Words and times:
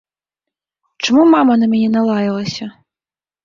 Чаму 1.03 1.27
мама 1.35 1.59
на 1.61 1.69
мяне 1.77 1.89
налаялася? 1.99 2.73